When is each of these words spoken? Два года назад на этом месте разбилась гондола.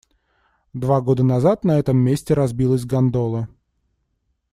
Два 0.73 0.99
года 0.99 1.21
назад 1.21 1.63
на 1.63 1.77
этом 1.77 1.95
месте 1.95 2.33
разбилась 2.33 2.85
гондола. 2.85 3.47